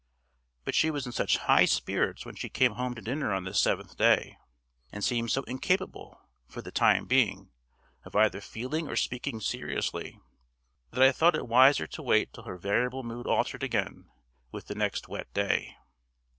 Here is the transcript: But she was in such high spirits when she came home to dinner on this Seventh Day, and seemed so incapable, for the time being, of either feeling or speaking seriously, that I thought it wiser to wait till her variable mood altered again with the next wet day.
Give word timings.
But 0.65 0.73
she 0.73 0.89
was 0.89 1.05
in 1.05 1.11
such 1.11 1.37
high 1.37 1.65
spirits 1.65 2.25
when 2.25 2.33
she 2.33 2.49
came 2.49 2.71
home 2.71 2.95
to 2.95 3.03
dinner 3.03 3.31
on 3.31 3.43
this 3.43 3.59
Seventh 3.59 3.97
Day, 3.97 4.35
and 4.91 5.03
seemed 5.03 5.29
so 5.29 5.43
incapable, 5.43 6.19
for 6.47 6.63
the 6.63 6.71
time 6.71 7.05
being, 7.05 7.51
of 8.03 8.15
either 8.15 8.41
feeling 8.41 8.87
or 8.89 8.95
speaking 8.95 9.39
seriously, 9.39 10.19
that 10.89 11.03
I 11.03 11.11
thought 11.11 11.35
it 11.35 11.47
wiser 11.47 11.85
to 11.85 12.01
wait 12.01 12.33
till 12.33 12.45
her 12.45 12.57
variable 12.57 13.03
mood 13.03 13.27
altered 13.27 13.61
again 13.61 14.09
with 14.51 14.65
the 14.65 14.73
next 14.73 15.07
wet 15.07 15.31
day. 15.35 15.77